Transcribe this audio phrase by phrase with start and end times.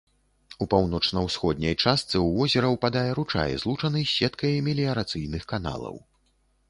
[0.65, 5.95] У паўночна-ўсходняй частцы ў возера ўпадае ручай, злучаны з сеткай меліярацыйных каналаў.